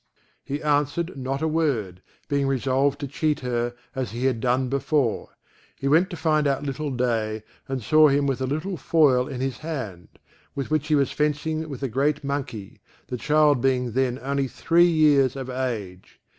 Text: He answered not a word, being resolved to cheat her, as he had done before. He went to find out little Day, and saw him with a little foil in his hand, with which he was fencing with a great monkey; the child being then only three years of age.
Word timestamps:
He 0.43 0.63
answered 0.63 1.15
not 1.15 1.43
a 1.43 1.47
word, 1.47 2.01
being 2.27 2.47
resolved 2.47 2.97
to 3.01 3.07
cheat 3.07 3.41
her, 3.41 3.75
as 3.93 4.09
he 4.13 4.25
had 4.25 4.39
done 4.39 4.67
before. 4.67 5.29
He 5.75 5.87
went 5.87 6.09
to 6.09 6.17
find 6.17 6.47
out 6.47 6.63
little 6.63 6.89
Day, 6.89 7.43
and 7.67 7.83
saw 7.83 8.07
him 8.07 8.25
with 8.25 8.41
a 8.41 8.47
little 8.47 8.77
foil 8.77 9.27
in 9.27 9.41
his 9.41 9.59
hand, 9.59 10.09
with 10.55 10.71
which 10.71 10.87
he 10.87 10.95
was 10.95 11.11
fencing 11.11 11.69
with 11.69 11.83
a 11.83 11.87
great 11.87 12.23
monkey; 12.23 12.81
the 13.09 13.17
child 13.17 13.61
being 13.61 13.91
then 13.91 14.17
only 14.23 14.47
three 14.47 14.89
years 14.89 15.35
of 15.35 15.51
age. 15.51 16.19